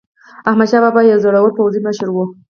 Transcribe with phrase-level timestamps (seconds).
[0.49, 2.17] احمدشاه بابا یو زړور پوځي مشر و.